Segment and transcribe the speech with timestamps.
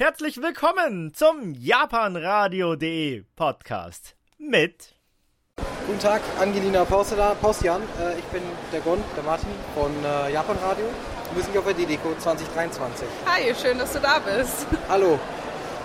[0.00, 4.94] Herzlich willkommen zum japanradio.de Podcast mit
[5.88, 7.82] Guten Tag, Angelina Paustian.
[8.00, 8.42] Äh, ich bin
[8.72, 10.84] der Gon, der Martin von äh, Japanradio.
[11.34, 13.08] Wir sind hier auf der DDCO 2023.
[13.26, 14.68] Hi, schön, dass du da bist.
[14.88, 15.18] Hallo.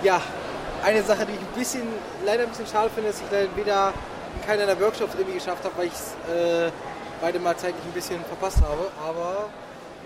[0.03, 0.21] Ja,
[0.83, 1.87] eine Sache, die ich ein bisschen,
[2.23, 3.93] leider ein bisschen schade finde, ist, dass ich leider weder
[4.35, 6.71] in keiner der Workshops irgendwie geschafft habe, weil ich es äh,
[7.19, 8.91] beide mal zeitlich ein bisschen verpasst habe.
[9.03, 9.49] Aber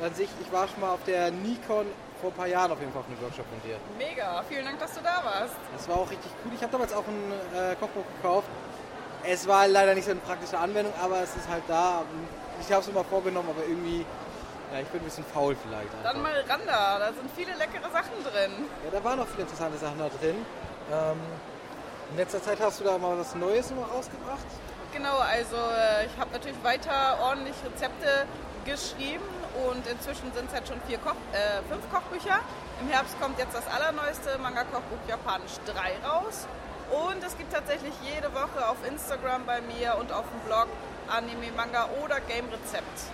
[0.01, 1.87] an sich, ich war schon mal auf der Nikon
[2.19, 3.77] vor ein paar Jahren auf jeden Fall auf einem Workshop von dir.
[3.97, 5.55] Mega, vielen Dank, dass du da warst.
[5.75, 6.51] Das war auch richtig cool.
[6.55, 8.47] Ich habe damals auch ein äh, Kochbuch gekauft.
[9.23, 12.03] Es war leider nicht so eine praktische Anwendung, aber es ist halt da.
[12.61, 14.05] Ich habe es mal vorgenommen, aber irgendwie,
[14.71, 15.93] ja, ich bin ein bisschen faul vielleicht.
[15.93, 16.13] Einfach.
[16.13, 18.51] Dann mal ran da, da sind viele leckere Sachen drin.
[18.85, 20.45] Ja, da waren auch viele interessante Sachen da drin.
[20.91, 21.19] Ähm,
[22.11, 24.45] in letzter Zeit hast du da mal was Neues noch rausgebracht?
[24.93, 28.25] Genau, also äh, ich habe natürlich weiter ordentlich Rezepte
[28.65, 29.23] geschrieben
[29.65, 32.39] und inzwischen sind es halt schon vier Koch, äh, fünf Kochbücher.
[32.81, 36.47] Im Herbst kommt jetzt das allerneueste Manga-Kochbuch Japanisch 3 raus.
[36.91, 40.67] Und es gibt tatsächlich jede Woche auf Instagram bei mir und auf dem Blog
[41.09, 43.11] Anime, Manga oder Game-Rezept.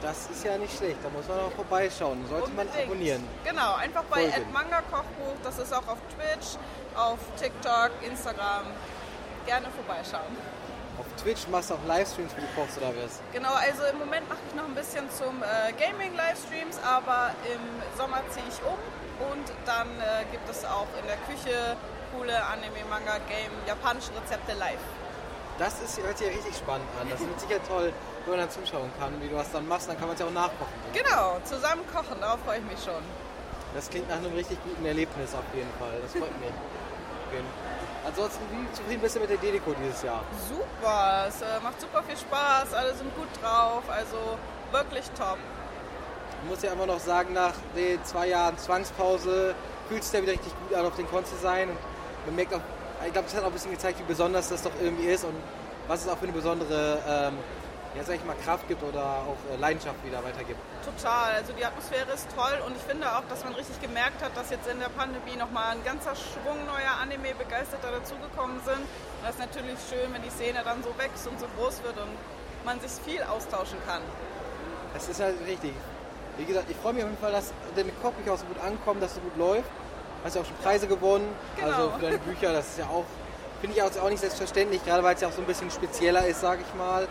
[0.00, 2.24] Das ist ja nicht schlecht, da muss man auch vorbeischauen.
[2.28, 2.76] Sollte Unbedingt.
[2.76, 3.28] man abonnieren.
[3.44, 6.56] Genau, einfach bei Manga Kochbuch, das ist auch auf Twitch,
[6.96, 8.66] auf TikTok, Instagram.
[9.44, 10.36] Gerne vorbeischauen.
[10.98, 13.22] Auf Twitch machst du auch Livestreams, wie du kochst oder was?
[13.32, 17.62] Genau, also im Moment mache ich noch ein bisschen zum äh, Gaming-Livestreams, aber im
[17.96, 18.78] Sommer ziehe ich um
[19.30, 21.76] und dann äh, gibt es auch in der Küche
[22.10, 24.82] coole Anime, Manga, Game, japanische Rezepte live.
[25.58, 27.08] Das ist, hört sich ja richtig spannend an.
[27.10, 27.92] Das ist sicher toll,
[28.26, 30.26] wenn man dann zuschauen kann, wie du was dann machst, dann kann man es ja
[30.26, 30.74] auch nachkochen.
[30.92, 33.02] Genau, zusammen kochen, darauf freue ich mich schon.
[33.74, 35.94] Das klingt nach einem richtig guten Erlebnis auf jeden Fall.
[36.02, 36.50] Das freut mich.
[38.08, 40.24] Ansonsten, wie zufrieden bist du mit der Delico dieses Jahr?
[40.48, 44.38] Super, es äh, macht super viel Spaß, alle sind gut drauf, also
[44.72, 45.36] wirklich top.
[46.42, 49.54] Ich muss ja immer noch sagen, nach den zwei Jahren Zwangspause
[49.88, 51.68] fühlt es ja wieder richtig gut an, auf den Con zu sein.
[51.68, 51.76] Und
[52.26, 52.60] man merkt auch,
[53.04, 55.34] ich glaube, es hat auch ein bisschen gezeigt, wie besonders das doch irgendwie ist und
[55.86, 57.38] was es auch für eine besondere ähm,
[57.98, 60.60] ja, sag ich mal, Kraft gibt oder auch äh, Leidenschaft wieder weitergibt.
[60.86, 64.36] Total, also die Atmosphäre ist toll und ich finde auch, dass man richtig gemerkt hat,
[64.36, 68.86] dass jetzt in der Pandemie nochmal ein ganzer Schwung neuer Anime-Begeisterter dazugekommen sind.
[68.86, 71.98] Und das ist natürlich schön, wenn die Szene dann so wächst und so groß wird
[71.98, 72.14] und
[72.64, 74.02] man sich viel austauschen kann.
[74.94, 75.74] Das ist halt richtig.
[76.38, 79.00] Wie gesagt, ich freue mich auf jeden Fall, dass deine Kochbücher auch so gut ankommen,
[79.00, 79.66] dass es so gut läuft.
[79.66, 81.26] Du hast ja auch schon Preise gewonnen,
[81.56, 81.66] genau.
[81.66, 83.04] also für deine Bücher, das ist ja auch,
[83.60, 86.40] finde ich auch nicht selbstverständlich, gerade weil es ja auch so ein bisschen spezieller ist,
[86.40, 87.08] sage ich mal.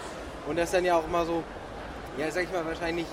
[0.47, 1.43] Und das ist dann ja auch immer so,
[2.17, 3.05] ja, sag ich mal, wahrscheinlich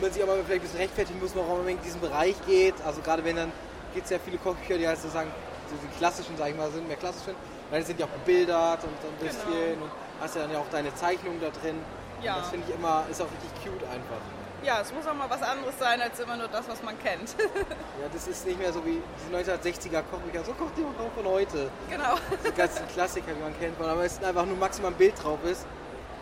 [0.00, 2.74] man sich aber vielleicht ein bisschen rechtfertigen muss, warum man in diesen Bereich geht.
[2.84, 3.52] Also gerade wenn dann
[3.94, 5.30] gibt es ja viele Kochbücher, die halt sozusagen
[5.68, 7.34] so die klassischen, sag ich mal, sind mehr klassischen.
[7.70, 9.84] Weil sind ja auch gebildert und so ein bisschen genau.
[9.84, 9.90] und
[10.20, 11.76] hast ja dann ja auch deine Zeichnungen da drin.
[12.22, 12.38] Ja.
[12.38, 14.20] Das finde ich immer, ist auch richtig cute einfach.
[14.62, 17.34] Ja, es muss auch mal was anderes sein als immer nur das, was man kennt.
[17.40, 20.44] ja, das ist nicht mehr so wie diese 1960er Kochbücher.
[20.44, 21.70] So kocht jemand auch von heute.
[21.90, 22.14] Genau.
[22.46, 23.80] Die ganzen Klassiker, die man kennt.
[23.80, 25.66] Aber es ist einfach nur maximal ein Bild drauf ist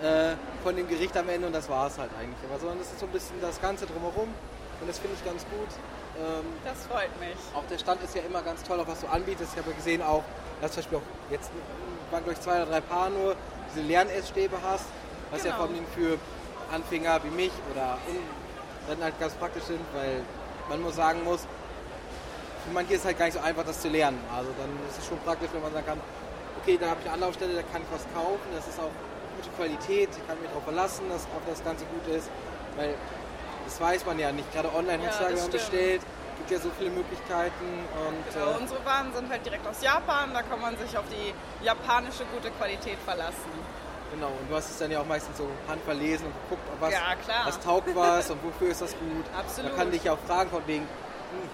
[0.03, 2.39] äh, von dem Gericht am Ende und das war es halt eigentlich.
[2.49, 4.29] Aber sondern das ist so ein bisschen das Ganze drumherum
[4.81, 5.69] und das finde ich ganz gut.
[6.19, 7.37] Ähm, das freut mich.
[7.55, 9.53] Auch der Stand ist ja immer ganz toll, auch was du anbietest.
[9.53, 10.25] Ich habe ja gesehen auch,
[10.61, 11.51] dass zum Beispiel auch jetzt
[12.11, 13.37] waren glaube ich zwei oder drei Paar nur
[13.71, 14.87] diese Lernessstäbe hast,
[15.31, 15.55] was genau.
[15.55, 16.19] ja vor allem für
[16.75, 17.99] Anfänger wie mich oder
[18.89, 20.23] dann halt ganz praktisch sind, weil
[20.69, 21.41] man muss sagen muss,
[22.65, 24.19] für manche ist es halt gar nicht so einfach, das zu lernen.
[24.35, 26.01] Also dann ist es schon praktisch, wenn man sagen kann,
[26.63, 28.91] okay, da habe ich eine Anlaufstelle, da kann ich was kaufen, das ist auch
[29.41, 32.29] gute Qualität, ich kann mich darauf verlassen, dass auch das Ganze gut ist,
[32.77, 32.95] weil
[33.65, 34.53] das weiß man ja nicht.
[34.53, 36.03] Gerade online ja, heutzutage, bestellt,
[36.39, 37.69] gibt ja so viele Möglichkeiten.
[37.97, 41.05] Und, genau, äh, unsere Waren sind halt direkt aus Japan, da kann man sich auf
[41.11, 41.33] die
[41.65, 43.53] japanische gute Qualität verlassen.
[44.13, 46.93] Genau, und du hast es dann ja auch meistens so handverlesen und geguckt, ob was,
[46.93, 47.15] ja,
[47.45, 49.25] was taugt was und wofür ist das gut.
[49.39, 49.71] Absolut.
[49.71, 51.49] Man kann dich ja auch fragen von wegen, hm,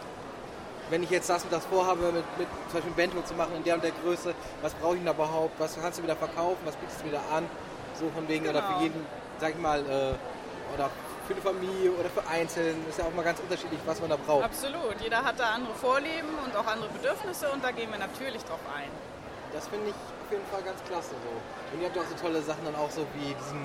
[0.89, 3.57] wenn ich jetzt das und das vorhabe, mit, mit zum Beispiel ein Bento zu machen
[3.57, 6.17] in der und der Größe, was brauche ich denn da überhaupt, was kannst du wieder
[6.17, 7.45] verkaufen, was bietest du wieder an,
[7.99, 8.59] so von wegen, genau.
[8.59, 8.83] oder für genau.
[8.83, 9.07] jeden,
[9.41, 10.91] sag ich mal, äh, oder
[11.27, 12.89] für eine Familie oder für Einzelnen.
[12.89, 14.45] Ist ja auch mal ganz unterschiedlich, was man da braucht.
[14.45, 14.95] Absolut.
[15.03, 18.61] Jeder hat da andere Vorlieben und auch andere Bedürfnisse und da gehen wir natürlich drauf
[18.75, 18.91] ein.
[19.53, 21.75] Das finde ich auf jeden Fall ganz klasse so.
[21.75, 23.63] Und ihr habt auch so tolle Sachen dann auch so wie diesen,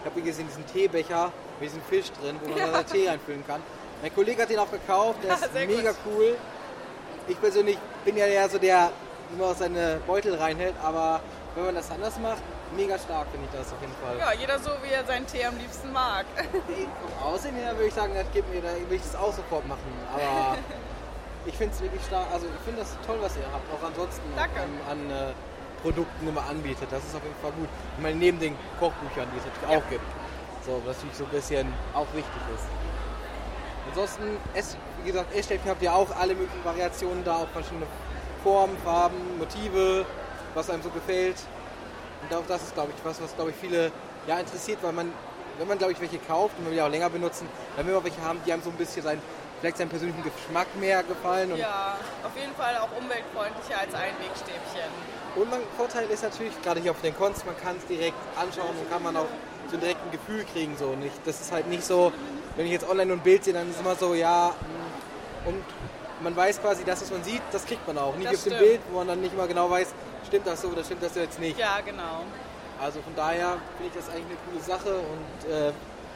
[0.00, 2.66] ich habe gesehen, diesen Teebecher mit diesem Fisch drin, wo man ja.
[2.68, 3.62] da Tee reinfüllen kann.
[4.02, 6.00] Mein Kollege hat den auch gekauft, der ist mega gut.
[6.06, 6.36] cool.
[7.28, 8.92] Ich persönlich bin ja eher so der, der
[9.36, 11.20] immer seine Beutel reinhält, aber
[11.54, 12.42] wenn man das anders macht,
[12.76, 14.18] mega stark finde ich das auf jeden Fall.
[14.18, 16.26] Ja, jeder so, wie er seinen Tee am liebsten mag.
[16.36, 19.66] Vom Aussehen her würde ich sagen, das gibt mir, da würde ich das auch sofort
[19.66, 19.90] machen.
[20.12, 20.58] Aber
[21.46, 24.22] ich finde es wirklich stark, also ich finde das toll, was ihr habt, auch ansonsten
[24.36, 24.60] Danke.
[24.60, 25.32] an, an äh,
[25.82, 26.88] Produkten immer anbietet.
[26.90, 27.68] Das ist auf jeden Fall gut.
[27.96, 29.78] Ich meine, neben den Kochbüchern, die es natürlich ja.
[29.78, 30.04] auch gibt.
[30.66, 32.64] So, was natürlich so ein bisschen auch wichtig ist.
[33.88, 37.86] Ansonsten, es, wie gesagt, Essstäbchen habt ihr auch alle möglichen Variationen da, auch verschiedene
[38.44, 40.04] Formen, Farben, Motive,
[40.54, 41.36] was einem so gefällt.
[42.22, 43.90] Und auch das ist, glaube ich, was, was, glaube ich, viele
[44.26, 45.12] ja, interessiert, weil man,
[45.58, 47.94] wenn man, glaube ich, welche kauft und man will ja auch länger benutzen, dann will
[47.94, 49.20] man welche haben, die einem so ein bisschen sein,
[49.60, 51.56] vielleicht seinen persönlichen Geschmack mehr gefallen.
[51.56, 54.90] ja, auf jeden Fall auch umweltfreundlicher als Einwegstäbchen.
[55.36, 58.74] Und mein Vorteil ist natürlich, gerade hier auf den Cons, man kann es direkt anschauen
[58.78, 59.26] und kann man auch
[59.70, 60.76] so ein direktes Gefühl kriegen.
[60.76, 60.96] So.
[60.96, 62.12] Nicht, das ist halt nicht so,
[62.56, 65.64] wenn ich jetzt online ein Bild sehe, dann ist es immer so, ja, mm, und
[66.22, 68.14] man weiß quasi, das, was man sieht, das kriegt man auch.
[68.16, 68.58] Nicht Das auf dem.
[68.58, 69.94] Bild, wo man dann nicht mal genau weiß,
[70.26, 71.58] stimmt das so oder stimmt das jetzt nicht.
[71.58, 72.24] Ja, genau.
[72.80, 75.72] Also von daher finde ich das eigentlich eine coole Sache und äh,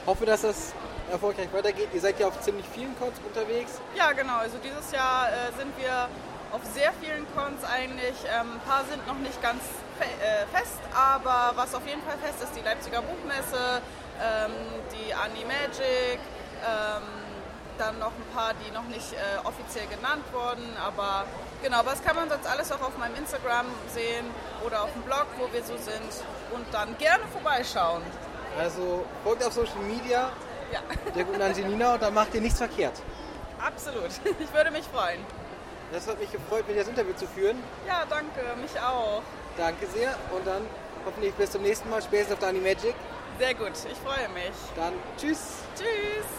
[0.07, 0.73] hoffe, dass das
[1.11, 1.89] erfolgreich weitergeht.
[1.93, 3.81] Ihr seid ja auf ziemlich vielen Cons unterwegs.
[3.97, 4.39] Ja, genau.
[4.39, 6.09] Also dieses Jahr äh, sind wir
[6.53, 8.15] auf sehr vielen Cons eigentlich.
[8.25, 9.61] Ähm, ein paar sind noch nicht ganz
[9.99, 13.83] fe äh, fest, aber was auf jeden Fall fest ist, die Leipziger Buchmesse,
[14.23, 14.53] ähm,
[14.95, 16.19] die Animagic,
[16.65, 17.03] ähm,
[17.77, 20.65] dann noch ein paar, die noch nicht äh, offiziell genannt wurden.
[20.79, 21.25] Aber
[21.65, 24.27] genau, was kann man sonst alles auch auf meinem Instagram sehen
[24.65, 26.13] oder auf dem Blog, wo wir so sind.
[26.53, 28.03] Und dann gerne vorbeischauen.
[28.59, 30.31] Also folgt auf Social Media
[30.73, 30.81] Ja,
[31.17, 33.01] der guten Angelina und dann macht ihr nichts verkehrt.
[33.59, 34.11] absolut.
[34.39, 35.21] Ich würde mich freuen.
[35.93, 37.63] Das hat mich gefreut, mit dir das Interview zu führen.
[37.87, 39.23] Ja, danke, mich auch.
[39.57, 40.63] Danke sehr und dann
[41.07, 42.95] hoffentlich bis zum nächsten Mal, spätestens auf der Animagic.
[43.39, 44.55] Sehr gut, ich freue mich.
[44.77, 45.41] Dann tschüss.
[45.77, 46.35] Tschüss.